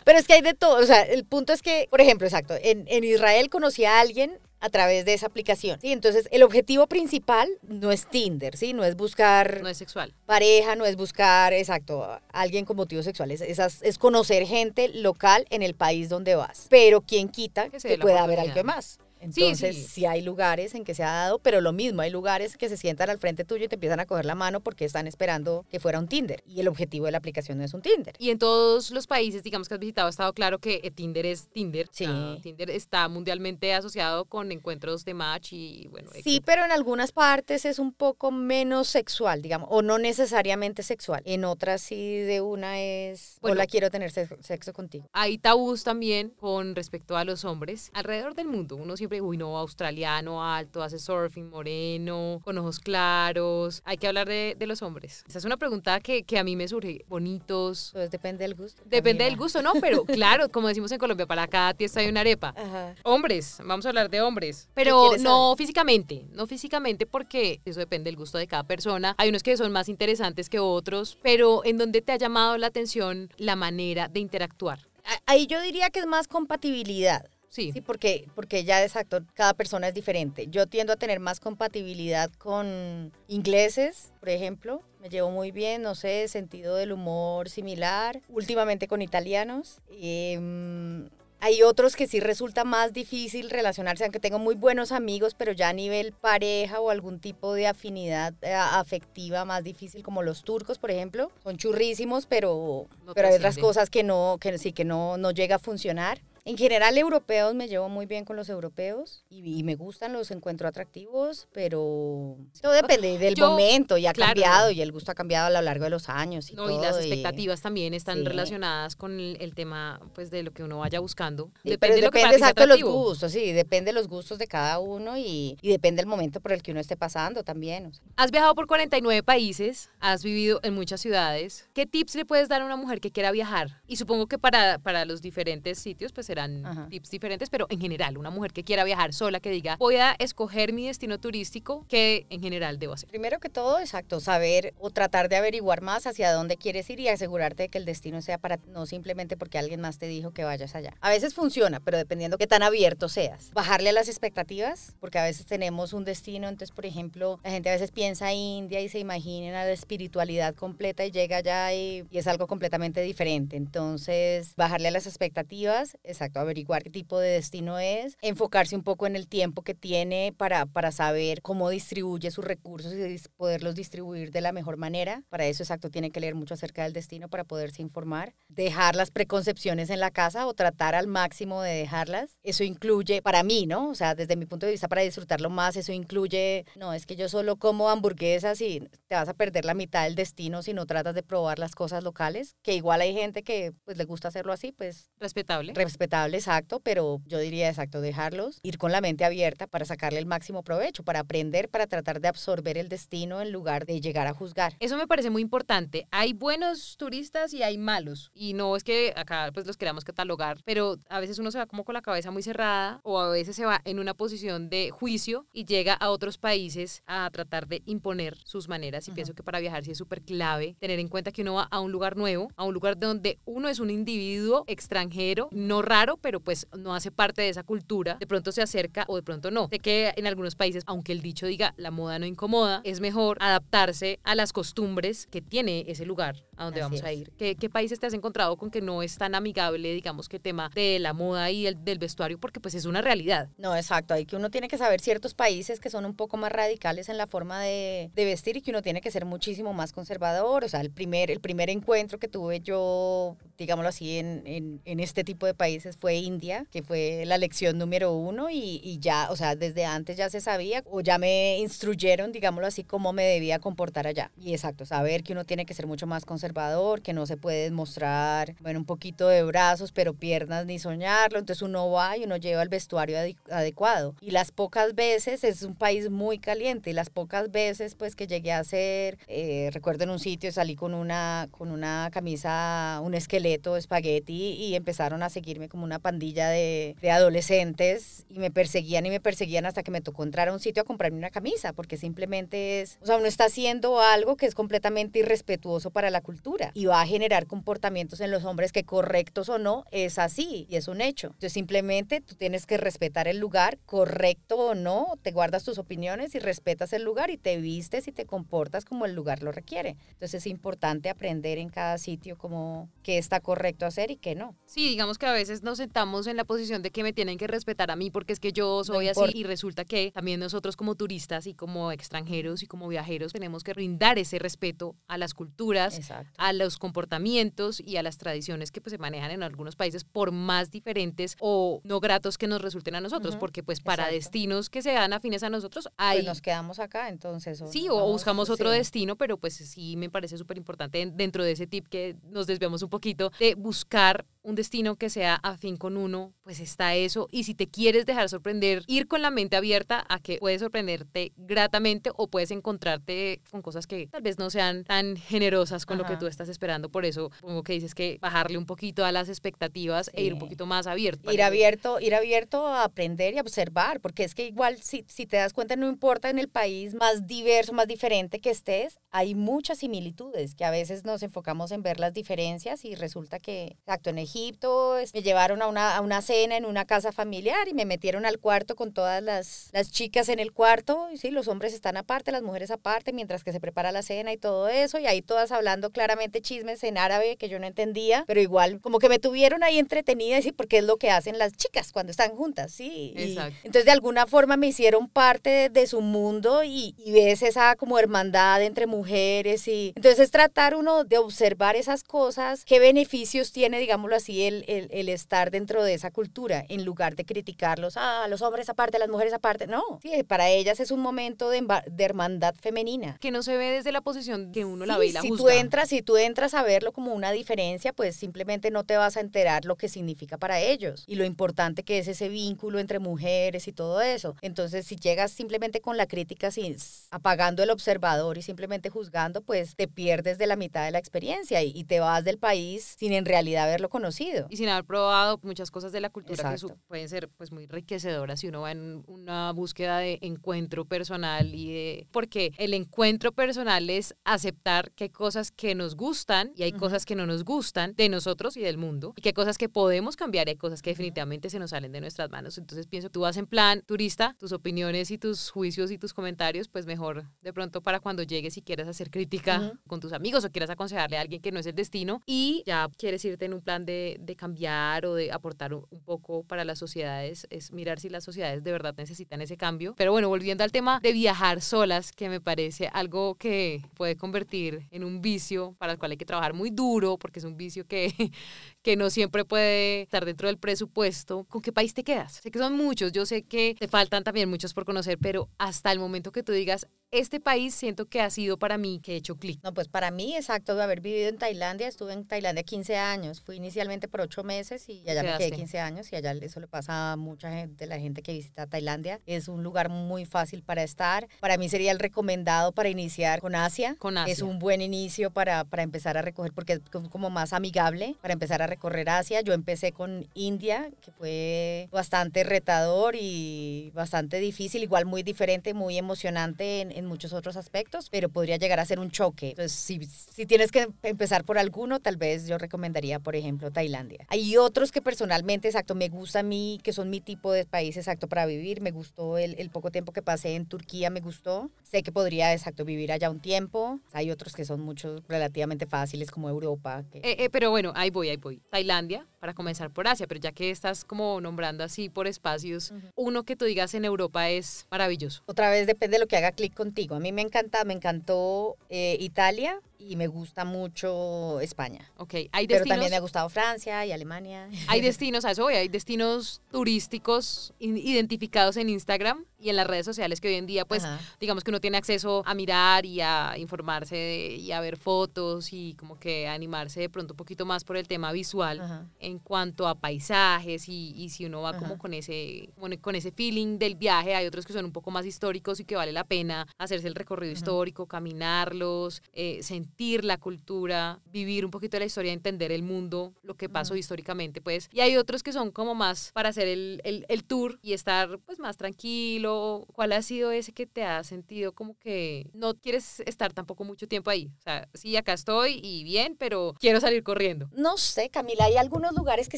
[0.03, 0.77] Pero es que hay de todo.
[0.82, 4.38] O sea, el punto es que, por ejemplo, exacto, en, en Israel conocí a alguien
[4.59, 5.79] a través de esa aplicación.
[5.79, 5.91] ¿sí?
[5.91, 8.74] Entonces, el objetivo principal no es Tinder, ¿sí?
[8.74, 10.13] No es buscar No es sexual.
[10.25, 15.62] pareja, no es buscar, exacto, alguien con motivos sexuales, esas, es conocer gente local en
[15.62, 16.67] el país donde vas.
[16.69, 19.00] Pero quien quita Que que, pueda haber algo más.
[19.25, 19.84] Entonces, sí.
[19.88, 22.77] sí, hay lugares en que se ha dado, pero lo mismo, hay lugares que se
[22.77, 25.79] sientan al frente tuyo y te empiezan a coger la mano porque están esperando que
[25.79, 26.44] fuera un Tinder.
[26.48, 28.15] Y el objetivo de la aplicación no es un Tinder.
[28.20, 31.25] Y en todos los países, digamos que has visitado, ha estado claro que eh, Tinder
[31.25, 31.88] es Tinder.
[31.91, 32.05] Sí.
[32.08, 36.10] Ah, Tinder está mundialmente asociado con encuentros de match y bueno.
[36.24, 41.22] Sí, pero en algunas partes es un poco menos sexual, digamos, o no necesariamente sexual.
[41.25, 43.53] En otras sí de una es, Bueno.
[43.53, 45.08] hola, quiero tener sexo- sexo contigo.
[45.13, 47.89] Hay tabús también con respecto a los hombres.
[47.94, 53.81] Alrededor del mundo, uno siempre, uy, no, australiano, alto, hace surfing, moreno, con ojos claros.
[53.86, 55.24] Hay que hablar de, de los hombres.
[55.27, 57.05] Esa es una pregunta que, que a mí me surge.
[57.07, 57.88] Bonitos.
[57.89, 58.81] Entonces depende del gusto.
[58.84, 59.74] Depende también, del gusto, ¿no?
[59.81, 62.53] Pero claro, como decimos en Colombia, para cada tiesto hay una arepa.
[62.57, 62.95] Ajá.
[63.03, 64.69] Hombres, vamos a hablar de hombres.
[64.74, 69.15] Pero no físicamente, no físicamente porque eso depende del gusto de cada persona.
[69.17, 72.67] Hay unos que son más interesantes que otros, pero en donde te ha llamado la
[72.67, 74.79] atención la manera de interactuar.
[75.25, 77.29] Ahí yo diría que es más compatibilidad.
[77.55, 77.71] Sí.
[77.71, 80.47] Sí, porque, porque ya exacto, cada persona es diferente.
[80.47, 84.81] Yo tiendo a tener más compatibilidad con ingleses, por ejemplo.
[85.01, 88.21] Me llevo muy bien, no sé, sentido del humor similar.
[88.27, 89.79] Últimamente con italianos.
[89.89, 91.07] Em,
[91.39, 95.69] hay otros que sí resulta más difícil relacionarse, aunque tengo muy buenos amigos, pero ya
[95.69, 100.77] a nivel pareja o algún tipo de afinidad eh, afectiva más difícil, como los turcos,
[100.77, 101.31] por ejemplo.
[101.41, 105.32] Son churrísimos, pero, No pero hay otras cosas que no, que sí, que no, no
[105.32, 106.19] llega a funcionar.
[106.47, 110.29] En general, europeos me llevo muy bien con los europeos y, y me gustan, los
[110.29, 114.34] encuentro atractivos, pero todo depende del Yo, momento y ha claro.
[114.36, 116.51] cambiado y el gusto ha cambiado a lo largo de los años.
[116.51, 118.25] Y No, todo, y las expectativas también están sí.
[118.25, 121.49] relacionadas con el, el tema pues de lo que uno vaya buscando.
[121.63, 124.08] Sí, pero de lo que depende sea exacto de los gustos, sí, depende de los
[124.08, 127.43] gustos de cada uno y, y depende del momento por el que uno esté pasando
[127.43, 127.88] también.
[127.88, 128.03] o sea.
[128.17, 131.67] Has viajado por 49 países, has vivido en muchas ciudades.
[131.73, 133.81] ¿Qué tips le puedes dar a una mujer que quiera viajar?
[133.88, 136.88] Y supongo que para, para los diferentes sitios pues serán Ajá.
[136.89, 140.15] tips diferentes, pero en general, una mujer que quiera viajar sola, que diga, voy a
[140.19, 143.10] escoger mi destino turístico, ¿qué en general debo hacer?
[143.10, 147.08] Primero que todo, exacto, saber o tratar de averiguar más hacia dónde quieres ir y
[147.08, 150.43] asegurarte de que el destino sea para no simplemente porque alguien más te dijo que
[150.43, 150.93] vayas allá.
[151.00, 153.52] A veces funciona, pero dependiendo qué tan abierto seas.
[153.54, 157.69] Bajarle a las expectativas, porque a veces tenemos un destino, entonces, por ejemplo, la gente
[157.69, 162.17] a veces piensa India y se imagina la espiritualidad completa y llega allá y, y
[162.17, 163.56] es algo completamente diferente.
[163.56, 169.07] Entonces, bajarle a las expectativas, exacto, averiguar qué tipo de destino es, enfocarse un poco
[169.07, 174.31] en el tiempo que tiene para, para saber cómo distribuye sus recursos y poderlos distribuir
[174.31, 175.23] de la mejor manera.
[175.29, 178.35] Para eso, exacto, tiene que leer mucho acerca del destino para poderse informar.
[178.47, 182.38] Dejar las preconcepciones en la casa o tratar al máximo de dejarlas.
[182.43, 183.89] Eso incluye, para mí, ¿no?
[183.89, 187.15] O sea, desde mi punto de vista, para disfrutarlo más, eso incluye, no, es que
[187.15, 190.85] yo solo como hamburguesas y te vas a perder la mitad del destino si no
[190.85, 194.53] tratas de probar las cosas locales, que igual hay gente que pues le gusta hacerlo
[194.53, 195.73] así, pues Respetable.
[195.73, 200.25] respetable, exacto, pero yo diría exacto, dejarlos, ir con la mente abierta para sacarle el
[200.25, 204.34] máximo provecho, para aprender, para tratar de absorber el destino en lugar de llegar a
[204.34, 204.75] juzgar.
[204.80, 206.08] Eso me parece muy importante.
[206.12, 208.32] Hay buenos turistas y hay malos.
[208.34, 211.65] Y no es que acá pues los queramos catalogar, pero a veces uno se va
[211.65, 214.91] como con la cabeza muy cerrada o a veces se va en una posición de
[214.91, 219.43] juicio y llega a otros países a tratar de imponer sus maneras y pienso que
[219.43, 222.15] para viajar sí es súper clave tener en cuenta que uno va a un lugar
[222.15, 226.96] nuevo, a un lugar donde uno es un individuo extranjero, no raro, pero pues no
[226.96, 229.68] hace parte de esa cultura, de pronto se acerca o de pronto no.
[229.70, 233.38] Sé que en algunos países, aunque el dicho diga la moda no incomoda, es mejor
[233.41, 237.32] adaptarse a las costumbres que tiene ese lugar a donde vamos a ir.
[237.38, 240.70] ¿Qué, ¿Qué, países te has encontrado con que no es tan amigable, digamos, que tema
[240.74, 242.39] de la moda y el, del vestuario?
[242.39, 243.50] Porque pues es una realidad.
[243.58, 244.13] No, exacto.
[244.13, 247.18] Hay que uno tiene que saber ciertos países que son un poco más radicales en
[247.18, 250.63] la forma de, de vestir y que uno tiene que ser muchísimo más conservador.
[250.63, 255.00] O sea, el primer, el primer encuentro que tuve yo, digámoslo así, en, en, en
[255.00, 259.29] este tipo de países fue India, que fue la lección número uno y, y ya,
[259.31, 263.23] o sea, desde antes ya se sabía o ya me instruyeron, digámoslo así, cómo me
[263.23, 264.31] debía comportar allá.
[264.38, 267.71] Y exacto, saber que uno tiene que ser mucho más conservador, que no se puede
[267.71, 271.39] mostrar, bueno, un poquito de brazos, pero piernas ni soñarlo.
[271.39, 273.17] Entonces uno va y uno lleva el vestuario
[273.49, 274.15] adecuado.
[274.21, 278.27] Y las pocas veces, es un país muy caliente, y las pocas veces pues que
[278.27, 283.13] llegué a hacer, eh, recuerdo en un sitio salí con una, con una camisa, un
[283.13, 289.05] esqueleto, espagueti, y empezaron a seguirme como una pandilla de, de adolescentes y me perseguían
[289.05, 291.73] y me perseguían hasta que me tocó entrar a un sitio a comprarme una camisa,
[291.73, 296.21] porque simplemente es, o sea, uno está haciendo algo que es completamente irrespetuoso para la
[296.21, 300.65] cultura y va a generar comportamientos en los hombres que correctos o no es así
[300.69, 301.27] y es un hecho.
[301.27, 306.35] Entonces simplemente tú tienes que respetar el lugar, correcto o no, te guardas tus opiniones
[306.35, 309.97] y respetas el lugar y te vistes y te comportas como el lugar lo requiere.
[310.13, 314.55] Entonces es importante aprender en cada sitio como qué está correcto hacer y qué no.
[314.65, 317.47] Sí, digamos que a veces nos sentamos en la posición de que me tienen que
[317.47, 320.95] respetar a mí porque es que yo soy así y resulta que también nosotros como
[320.95, 325.97] turistas y como extranjeros y como viajeros tenemos que brindar ese respeto a las culturas,
[325.97, 326.32] Exacto.
[326.38, 330.32] a los comportamientos y a las tradiciones que pues, se manejan en algunos países por
[330.32, 333.39] más diferentes o no gratos que nos resulten a nosotros, uh -huh.
[333.41, 334.15] porque pues para Exacto.
[334.15, 336.19] destinos que sean afines a nosotros hay...
[336.19, 337.62] Pues nos quedamos acá, entonces.
[337.62, 338.78] O sí, o buscamos otro sí.
[338.78, 342.84] destino, pero pues sí me parece súper importante dentro de ese tip que nos desviamos
[342.84, 347.28] un poquito, de buscar un destino que sea afín con uno, pues está eso.
[347.32, 351.34] Y si te quieres dejar sorprender, ir con la mente abierta a que puedes sorprenderte
[351.38, 356.04] gratamente o puedes encontrarte con cosas que tal vez no sean tan generosas con Ajá.
[356.04, 356.89] lo que tú estás esperando.
[356.89, 360.12] Por eso, como que dices que bajarle un poquito a las expectativas sí.
[360.15, 361.32] e ir un poquito más abierto.
[361.32, 365.26] Ir abierto, ir abierto a aprender y a observar, porque es que igual si, si
[365.26, 369.34] te das cuenta, no importa en el país más diverso, más diferente que estés, hay
[369.34, 374.10] muchas similitudes que a veces nos enfocamos en ver las diferencias y resulta que, exacto,
[374.10, 377.86] en Egipto me llevaron a una, a una cena en una casa familiar y me
[377.86, 381.73] metieron al cuarto con todas las, las chicas en el cuarto, y sí, los hombres
[381.73, 385.05] están aparte, las mujeres aparte, mientras que se prepara la cena y todo eso, y
[385.05, 389.08] ahí todas hablando claramente chismes en árabe que yo no entendía, pero igual como que
[389.08, 392.71] me tuvieron ahí entretenida, sí, porque es lo que hacen las chicas cuando están juntas,
[392.71, 393.13] sí.
[393.15, 393.60] Exacto.
[393.63, 397.43] Y, entonces de alguna forma me hicieron parte de, de su mundo y, y ves
[397.43, 402.79] esa como hermandad entre mujeres y entonces es tratar uno de observar esas cosas, qué
[402.79, 407.26] beneficios tiene, digámoslo así, el, el, el estar dentro de esa cultura, en lugar de
[407.26, 411.50] criticarlos, ah, los hombres aparte, las mujeres aparte, no, sí, para ellas es un momento
[411.50, 413.17] de, de hermandad femenina.
[413.19, 415.30] Que no se ve desde la posición que uno sí, la ve y la si
[415.30, 415.43] juzga.
[415.43, 419.17] Tú entras, si tú entras a verlo como una diferencia, pues simplemente no te vas
[419.17, 423.00] a enterar lo que significa para ellos y lo importante que es ese vínculo entre
[423.00, 424.36] mujeres y todo eso.
[424.41, 426.78] Entonces, si llegas simplemente con la crítica, sin,
[427.12, 431.62] apagando el observador y simplemente juzgando, pues te pierdes de la mitad de la experiencia
[431.63, 434.48] y, y te vas del país sin en realidad haberlo conocido.
[434.50, 436.67] Y sin haber probado muchas cosas de la cultura Exacto.
[436.67, 441.53] que pueden ser pues muy enriquecedoras si uno va en una búsqueda de encuentro personal
[441.53, 446.63] y de porque el encuentro personal es aceptar que hay cosas que nos gustan y
[446.63, 446.79] hay uh -huh.
[446.79, 449.69] cosas que no nos gustan de nosotros y del mundo y que hay cosas que
[449.69, 452.57] podemos cambiar y hay cosas que definitivamente se nos salen de nuestras manos.
[452.57, 456.67] Entonces pienso, tú vas en plan turista, tus opiniones y tus juicios y tus comentarios,
[456.67, 459.79] pues mejor de pronto para cuando llegues y quieras hacer crítica uh -huh.
[459.88, 462.88] con tus amigos o quieras aconsejarle a alguien que no es el destino y ya
[462.97, 466.78] quieres irte en un plan de, de cambiar o de aportar un, poco para las
[466.78, 469.95] sociedades, es mirar si las sociedades de verdad necesitan ese cambio.
[469.97, 474.88] Pero bueno, volviendo al tema de viajar solas, que me parece algo que puede convertir
[474.91, 477.88] en un vicio para el cual hay que trabajar muy duro, porque es un vicio
[477.88, 478.13] que,
[478.86, 481.45] que no siempre puede estar dentro del presupuesto.
[481.45, 482.34] ¿Con qué país te quedas?
[482.34, 485.91] Sé que son muchos, yo sé que te faltan también muchos por conocer, pero hasta
[485.91, 489.15] el momento que tú digas, este país siento que ha sido para mí que he
[489.15, 489.60] hecho clic.
[489.63, 493.41] No, pues para mí, exacto, de haber vivido en Tailandia, estuve en Tailandia 15 años,
[493.41, 495.43] fui inicialmente por 8 meses y allá Quedaste.
[495.45, 498.34] me quedé 15 años y allá eso le pasa a mucha gente, la gente que
[498.34, 499.19] visita Tailandia.
[499.26, 501.28] Es un lugar muy fácil para estar.
[501.39, 503.95] Para mí sería el recomendado para iniciar con Asia.
[503.98, 504.32] Con Asia.
[504.32, 508.34] Es un buen inicio para, para empezar a recoger porque es como más amigable, para
[508.34, 509.41] empezar a recorrer Asia.
[509.41, 515.97] Yo empecé con India, que fue bastante retador y bastante difícil, igual muy diferente, muy
[515.97, 519.49] emocionante en, en muchos otros aspectos, pero podría llegar a ser un choque.
[519.49, 524.25] Entonces, si, si tienes que empezar por alguno, tal vez yo recomendaría, por ejemplo, Tailandia.
[524.27, 527.97] Hay otros que personalmente, exacto, me gusta a mí, que son mi tipo de país
[527.97, 528.81] exacto para vivir.
[528.81, 531.71] Me gustó el, el poco tiempo que pasé en Turquía, me gustó.
[531.83, 533.99] Sé que podría, exacto, vivir allá un tiempo.
[534.13, 537.03] Hay otros que son muchos relativamente fáciles, como Europa.
[537.11, 537.19] Que...
[537.19, 538.61] Eh, eh, pero bueno, ahí voy, ahí voy.
[538.69, 543.43] Tailandia, para comenzar por Asia, pero ya que estás como nombrando así por espacios, uno
[543.43, 545.43] que tú digas en Europa es maravilloso.
[545.45, 547.15] Otra vez depende de lo que haga clic contigo.
[547.15, 552.12] A mí me encanta, me encantó eh, Italia y me gusta mucho España.
[552.17, 552.88] Ok, hay Pero destinos...
[552.88, 554.69] también me ha gustado Francia y Alemania.
[554.88, 560.05] Hay destinos, a eso voy, hay destinos turísticos identificados en Instagram y en las redes
[560.05, 561.19] sociales que hoy en día, pues, Ajá.
[561.39, 565.73] digamos que uno tiene acceso a mirar y a informarse de- y a ver fotos
[565.73, 569.08] y como que animarse de pronto un poquito más por el tema visual Ajá.
[569.19, 573.31] en cuanto a paisajes y, y si uno va como con ese, como con ese
[573.31, 576.25] feeling del viaje, hay otros que son un poco más históricos y que vale la
[576.25, 582.34] pena hacerse el recorrido histórico, caminarlos, eh, sentir la cultura, vivir un poquito la historia,
[582.34, 584.89] entender el mundo, lo que pasó históricamente, pues.
[584.91, 588.39] Y hay otros que son como más para hacer el, el, el tour y estar
[588.39, 589.88] pues más tranquilo.
[589.93, 594.08] ¿Cuál ha sido ese que te ha sentido como que no quieres estar tampoco mucho
[594.08, 594.51] tiempo ahí?
[594.60, 597.69] O sea, sí, acá estoy y bien, pero quiero salir corriendo.
[597.73, 599.58] No sé, Camila, hay algunos lugares que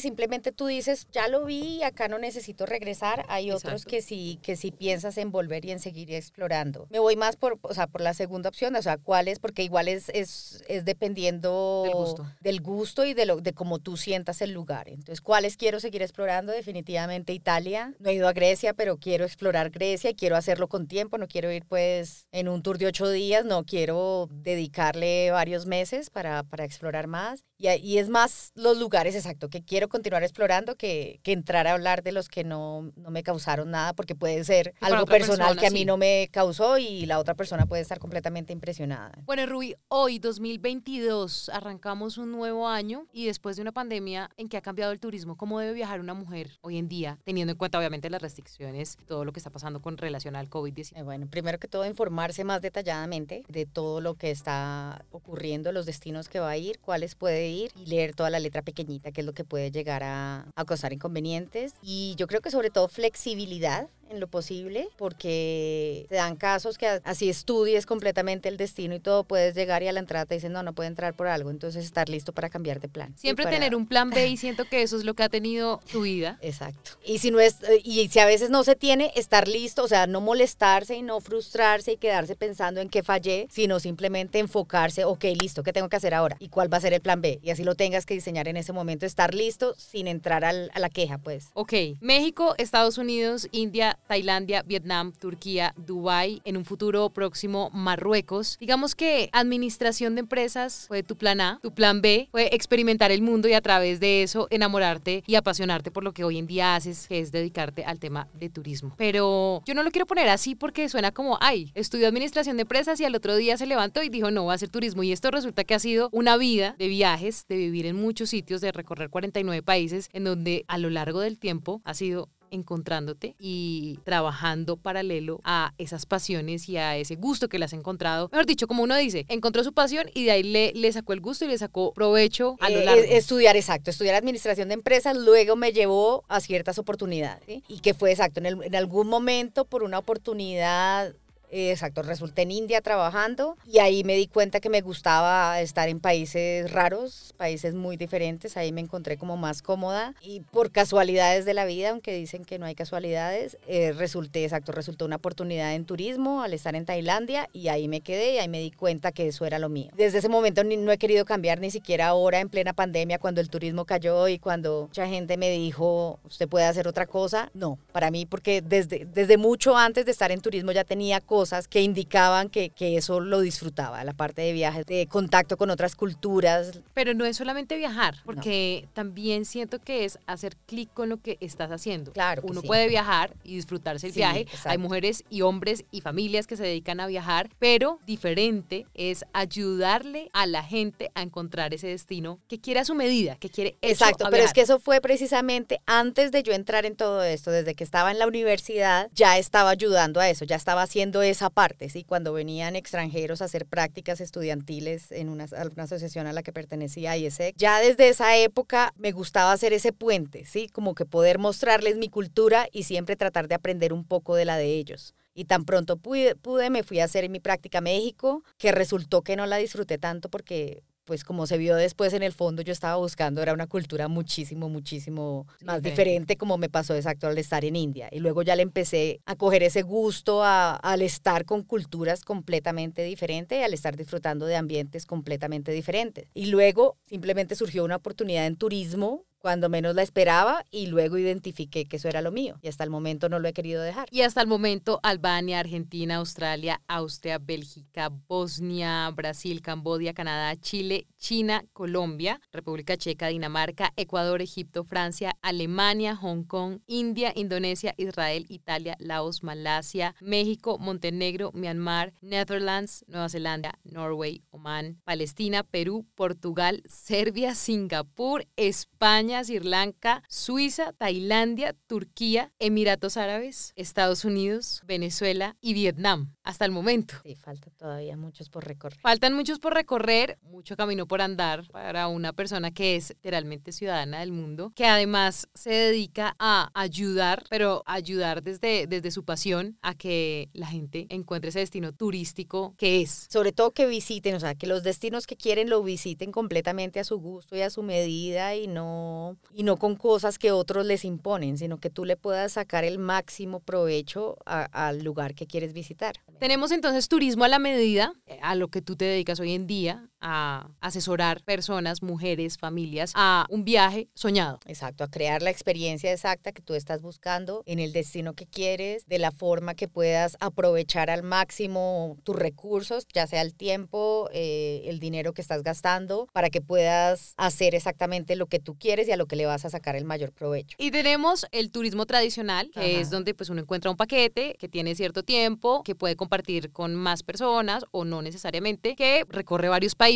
[0.00, 3.24] simplemente tú dices, ya lo vi, acá no necesito regresar.
[3.28, 3.90] Hay otros Exacto.
[3.90, 6.86] que sí, que sí piensas en volver y en seguir explorando.
[6.90, 9.62] Me voy más por, o sea, por la segunda opción, o sea, cuál es, porque
[9.62, 12.26] igual es, es, es dependiendo Del gusto.
[12.40, 14.88] del gusto y de lo de cómo tú sientas el lugar.
[14.88, 16.52] Entonces, ¿cuáles quiero seguir explorando?
[16.52, 17.94] Definitivamente Italia.
[17.98, 21.18] No he ido a Grecia, pero quiero explorar Grecia y quiero hacerlo con tiempo.
[21.18, 26.10] No quiero ir pues en un tour de ocho días, no quiero dedicarle varios meses
[26.10, 27.44] para, para explorar más.
[27.56, 31.72] Y, y es más los lugares, exacto, que quiero continuar explorando que, que entrar a
[31.72, 35.60] hablar de los que no, no me causaron nada, porque puede ser algo personal persona,
[35.60, 35.84] que a mí sí.
[35.84, 39.12] no me causó y la otra persona puede estar completamente impresionada.
[39.24, 44.56] Bueno, Rubí, hoy 2022 arrancamos un nuevo año y después de una pandemia en que
[44.56, 47.78] ha cambiado el turismo, ¿cómo debe viajar una mujer hoy en día, teniendo en cuenta
[47.78, 50.92] obviamente las restricciones, todo lo que está pasando con relación al COVID-19?
[50.96, 55.84] Eh, Bueno, primero que todo, informarse más detalladamente de todo lo que está ocurriendo, los
[55.84, 59.20] destinos que va a ir, cuáles puede ir y leer toda la letra pequeñita, que
[59.20, 61.74] es lo que puede llegar a, a causar inconvenientes.
[61.82, 66.86] Y yo creo que sobre todo flexibilidad en lo posible, porque te dan casos que
[67.04, 70.52] así estudies completamente el destino y todo, puedes llegar y a la entrada te dicen,
[70.52, 73.14] no, no puede entrar por algo, entonces estar listo para cambiar de plan.
[73.16, 75.80] Siempre para- tener un plan B y siento que eso es lo que ha tenido
[75.90, 76.38] tu vida.
[76.40, 76.92] Exacto.
[77.04, 80.06] Y si no es y si a veces no se tiene, estar listo, o sea,
[80.06, 85.24] no molestarse y no frustrarse y quedarse pensando en qué fallé, sino simplemente enfocarse, ok,
[85.40, 86.36] listo, ¿qué tengo que hacer ahora?
[86.40, 87.40] ¿Y cuál va a ser el plan B?
[87.42, 90.80] Y así lo tengas que diseñar en ese momento, estar listo sin entrar al- a
[90.80, 91.48] la queja, pues.
[91.54, 98.56] Ok, México, Estados Unidos, India, Tailandia, Vietnam, Turquía, Dubái, en un futuro próximo Marruecos.
[98.60, 103.22] Digamos que administración de empresas fue tu plan A, tu plan B fue experimentar el
[103.22, 106.74] mundo y a través de eso enamorarte y apasionarte por lo que hoy en día
[106.74, 108.94] haces, que es dedicarte al tema de turismo.
[108.96, 113.00] Pero yo no lo quiero poner así porque suena como, ay, estudió administración de empresas
[113.00, 115.02] y al otro día se levantó y dijo, no, va a hacer turismo.
[115.02, 118.60] Y esto resulta que ha sido una vida de viajes, de vivir en muchos sitios,
[118.60, 123.98] de recorrer 49 países, en donde a lo largo del tiempo ha sido encontrándote y
[124.04, 128.28] trabajando paralelo a esas pasiones y a ese gusto que le has encontrado.
[128.32, 131.20] Mejor dicho, como uno dice, encontró su pasión y de ahí le, le sacó el
[131.20, 133.02] gusto y le sacó provecho a lo Eh, largo.
[133.04, 137.42] eh, estudiar, exacto, estudiar administración de empresas, luego me llevó a ciertas oportunidades.
[137.46, 137.62] ¿sí?
[137.68, 141.14] Y que fue exacto, en, el- en algún momento por una oportunidad,
[141.50, 145.88] eh, exacto, resulté en India trabajando y ahí me di cuenta que me gustaba estar
[145.88, 151.46] en países raros, países muy diferentes, ahí me encontré como más cómoda y por casualidades
[151.46, 155.74] de la vida, aunque dicen que no hay casualidades, eh, resulté, exacto, resultó una oportunidad
[155.74, 159.12] en turismo al estar en Tailandia y ahí me quedé y ahí me di cuenta
[159.12, 159.90] que eso era lo mío.
[159.96, 163.48] Desde ese momento no he querido cambiar ni siquiera ahora en plena pandemia cuando el
[163.48, 167.50] turismo cayó y cuando mucha gente me dijo, usted puede hacer otra cosa.
[167.54, 171.37] No, para mí porque desde, desde mucho antes de estar en turismo ya tenía cosas
[171.70, 175.94] que indicaban que, que eso lo disfrutaba, la parte de viajes, de contacto con otras
[175.96, 176.80] culturas.
[176.94, 181.36] Pero no es solamente viajar, porque también siento que es hacer clic con lo que
[181.40, 182.12] estás haciendo.
[182.12, 182.66] Claro Uno sí.
[182.66, 184.40] puede viajar y disfrutarse el Sí, viaje.
[184.40, 184.70] exacto.
[184.70, 190.30] Hay mujeres y hombres y familias que se dedican a viajar, pero diferente es ayudarle
[190.32, 193.92] a la gente a encontrar ese destino que quiere a su medida, que quiere hecho
[194.04, 197.50] Exacto, a pero es que eso fue precisamente antes de yo entrar en todo esto,
[197.50, 201.50] desde que estaba en la universidad, ya estaba ayudando a eso, ya estaba haciendo esa
[201.50, 202.04] parte, ¿sí?
[202.04, 207.16] Cuando venían extranjeros a hacer prácticas estudiantiles en una, una asociación a la que pertenecía
[207.16, 210.68] IESEC, ya desde esa época me gustaba hacer ese puente, ¿sí?
[210.68, 214.56] Como que poder mostrarles mi cultura y siempre tratar de aprender un poco de la
[214.56, 215.14] de ellos.
[215.34, 219.22] Y tan pronto pude, pude, me fui a hacer mi práctica a México, que resultó
[219.22, 222.70] que no la disfruté tanto porque pues como se vio después en el fondo, yo
[222.70, 227.64] estaba buscando, era una cultura muchísimo, muchísimo más diferente, como me pasó exacto al estar
[227.64, 228.10] en India.
[228.12, 233.58] Y luego ya le empecé a coger ese gusto al estar con culturas completamente diferentes
[233.58, 236.28] y al estar disfrutando de ambientes completamente diferentes.
[236.34, 241.86] Y luego simplemente surgió una oportunidad en turismo cuando menos la esperaba y luego identifiqué
[241.86, 244.08] que eso era lo mío y hasta el momento no lo he querido dejar.
[244.10, 251.64] Y hasta el momento Albania, Argentina, Australia, Austria, Bélgica, Bosnia, Brasil, Cambodia, Canadá, Chile, China,
[251.72, 259.42] Colombia, República Checa, Dinamarca, Ecuador, Egipto, Francia, Alemania, Hong Kong, India, Indonesia, Israel, Italia, Laos,
[259.42, 269.27] Malasia, México, Montenegro, Myanmar, Netherlands, Nueva Zelanda, Norway, Oman, Palestina, Perú, Portugal, Serbia, Singapur, España,
[269.28, 277.14] Sri Lanka, Suiza, Tailandia, Turquía, Emiratos Árabes, Estados Unidos, Venezuela y Vietnam hasta el momento.
[277.24, 278.98] Sí, faltan todavía muchos por recorrer.
[279.00, 284.20] Faltan muchos por recorrer, mucho camino por andar para una persona que es literalmente ciudadana
[284.20, 289.92] del mundo, que además se dedica a ayudar, pero ayudar desde, desde su pasión a
[289.92, 293.26] que la gente encuentre ese destino turístico que es.
[293.28, 297.04] Sobre todo que visiten, o sea, que los destinos que quieren lo visiten completamente a
[297.04, 301.04] su gusto y a su medida y no, y no con cosas que otros les
[301.04, 306.14] imponen, sino que tú le puedas sacar el máximo provecho al lugar que quieres visitar.
[306.38, 309.66] Tenemos entonces turismo a la medida, eh, a lo que tú te dedicas hoy en
[309.66, 314.58] día, a asesorar personas, mujeres, familias, a un viaje soñado.
[314.66, 319.06] Exacto, a crear la experiencia exacta que tú estás buscando en el destino que quieres,
[319.06, 324.82] de la forma que puedas aprovechar al máximo tus recursos, ya sea el tiempo, eh,
[324.86, 329.12] el dinero que estás gastando, para que puedas hacer exactamente lo que tú quieres y
[329.12, 330.76] a lo que le vas a sacar el mayor provecho.
[330.78, 334.94] Y tenemos el turismo tradicional, que es donde pues uno encuentra un paquete que tiene
[334.94, 340.07] cierto tiempo, que puede compartir con más personas o no necesariamente, que recorre varios países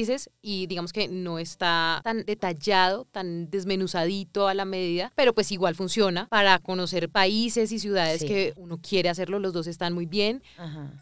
[0.42, 5.74] y digamos que no está tan detallado, tan desmenuzadito a la medida, pero pues igual
[5.74, 10.42] funciona para conocer países y ciudades que uno quiere hacerlo, los dos están muy bien.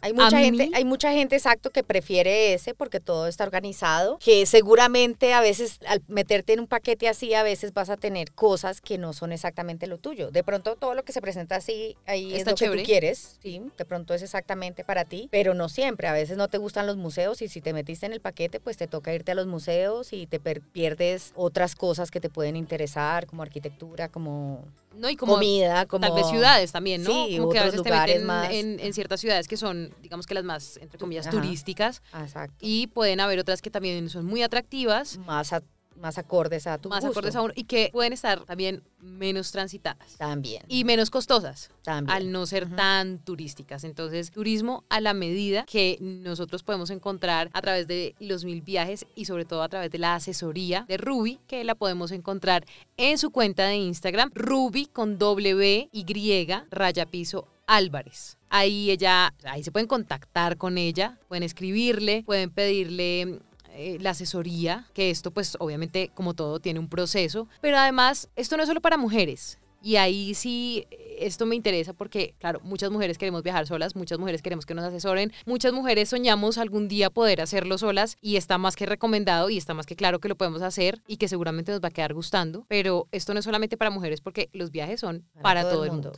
[0.01, 4.45] Hay mucha gente, hay mucha gente exacto que prefiere ese porque todo está organizado, que
[4.45, 8.81] seguramente a veces al meterte en un paquete así a veces vas a tener cosas
[8.81, 10.31] que no son exactamente lo tuyo.
[10.31, 13.61] De pronto todo lo que se presenta así ahí es lo que tú quieres, sí,
[13.77, 16.07] de pronto es exactamente para ti, pero no siempre.
[16.07, 18.77] A veces no te gustan los museos y si te metiste en el paquete, pues
[18.81, 23.27] te toca irte a los museos y te pierdes otras cosas que te pueden interesar,
[23.27, 24.65] como arquitectura, como
[24.97, 27.27] no, y como comida, como tal vez ciudades también, ¿no?
[27.27, 28.49] Sí, como que a veces te meten más...
[28.49, 32.01] en, en, ciertas ciudades que son, digamos que las más, entre comillas, turísticas.
[32.19, 32.55] Exacto.
[32.59, 35.19] Y pueden haber otras que también son muy atractivas.
[35.19, 35.61] Más a
[36.01, 40.15] más acordes a tu Más acordes a uno y que pueden estar también menos transitadas.
[40.17, 40.63] También.
[40.67, 41.71] Y menos costosas.
[41.83, 42.15] También.
[42.15, 43.83] Al no ser tan turísticas.
[43.83, 49.05] Entonces, turismo a la medida que nosotros podemos encontrar a través de los mil viajes
[49.15, 52.65] y sobre todo a través de la asesoría de Ruby, que la podemos encontrar
[52.97, 58.37] en su cuenta de Instagram, Ruby con W Y raya piso Álvarez.
[58.49, 63.39] Ahí ella, ahí se pueden contactar con ella, pueden escribirle, pueden pedirle
[63.73, 68.57] eh, la asesoría, que esto pues obviamente como todo tiene un proceso, pero además esto
[68.57, 69.57] no es solo para mujeres.
[69.83, 70.85] Y ahí sí,
[71.17, 74.85] esto me interesa porque, claro, muchas mujeres queremos viajar solas, muchas mujeres queremos que nos
[74.85, 79.57] asesoren, muchas mujeres soñamos algún día poder hacerlo solas y está más que recomendado y
[79.57, 82.13] está más que claro que lo podemos hacer y que seguramente nos va a quedar
[82.13, 85.91] gustando, pero esto no es solamente para mujeres porque los viajes son para, todo, el
[85.91, 86.13] mundo.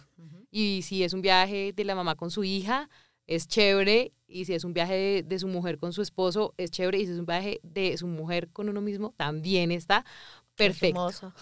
[0.51, 2.89] Y si es un viaje de la mamá con su hija,
[3.27, 6.99] es chévere y si es un viaje de, su mujer con su esposo, es chévere
[6.99, 10.05] y si es un viaje de su mujer con uno mismo, también está
[10.55, 11.33] perfecto.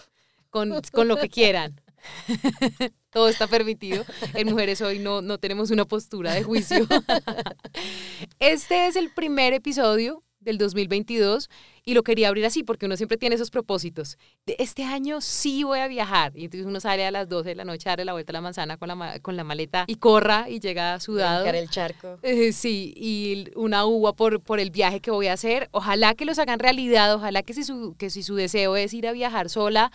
[0.50, 1.80] Con, con lo que quieran.
[3.10, 4.04] Todo está permitido.
[4.34, 6.86] En mujeres hoy no, no tenemos una postura de juicio.
[8.38, 11.48] Este es el primer episodio del 2022
[11.84, 14.18] y lo quería abrir así porque uno siempre tiene esos propósitos.
[14.46, 17.54] De este año sí voy a viajar y entonces uno sale a las 12 de
[17.54, 19.96] la noche a darle la vuelta a la manzana con la, con la maleta y
[19.96, 21.44] corra y llega sudado.
[21.46, 22.18] el charco.
[22.22, 25.68] Eh, sí, y una uva por, por el viaje que voy a hacer.
[25.72, 29.06] Ojalá que los hagan realidad, ojalá que si su, que si su deseo es ir
[29.06, 29.90] a viajar sola,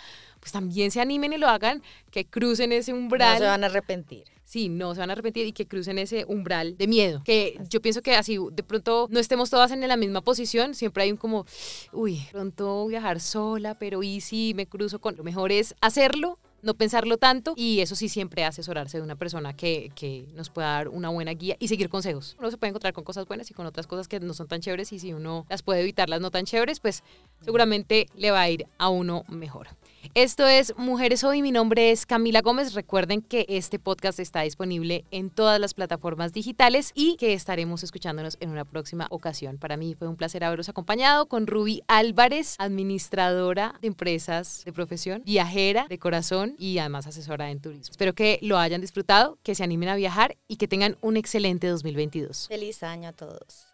[0.47, 3.33] pues también se animen y lo hagan, que crucen ese umbral.
[3.33, 6.23] No se van a arrepentir sí, no se van a arrepentir y que crucen ese
[6.25, 7.21] umbral de miedo.
[7.25, 11.03] Que yo pienso que así de pronto no estemos todas en la misma posición, siempre
[11.03, 11.45] hay un como,
[11.91, 15.17] uy, pronto viajar sola, pero ¿y si me cruzo con?
[15.17, 19.53] Lo mejor es hacerlo no pensarlo tanto y eso sí siempre asesorarse de una persona
[19.55, 22.35] que, que nos pueda dar una buena guía y seguir consejos.
[22.39, 24.61] Uno se puede encontrar con cosas buenas y con otras cosas que no son tan
[24.61, 27.03] chéveres y si uno las puede evitar las no tan chéveres, pues
[27.41, 29.67] seguramente le va a ir a uno mejor.
[30.13, 32.73] Esto es Mujeres Hoy, mi nombre es Camila Gómez.
[32.73, 38.37] Recuerden que este podcast está disponible en todas las plataformas digitales y que estaremos escuchándonos
[38.39, 39.57] en una próxima ocasión.
[39.57, 45.23] Para mí fue un placer haberos acompañado con Ruby Álvarez, administradora de empresas de profesión,
[45.25, 47.91] viajera de corazón y además asesora en turismo.
[47.91, 51.67] Espero que lo hayan disfrutado, que se animen a viajar y que tengan un excelente
[51.67, 52.47] 2022.
[52.47, 53.67] Feliz año a todos.